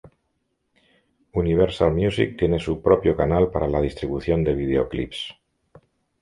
[1.33, 5.35] Universal Music tiene su propio canal para la distribución de vídeo clips.